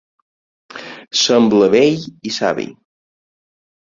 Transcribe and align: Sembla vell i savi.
Sembla 1.23 1.69
vell 1.75 2.07
i 2.31 2.33
savi. 2.39 2.67